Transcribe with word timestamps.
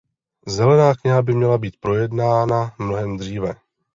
Zelená 0.47 0.93
kniha 0.95 1.21
by 1.21 1.33
měla 1.33 1.57
být 1.57 1.77
projednána 1.79 2.75
mnohem 2.79 3.17
dříve. 3.17 3.55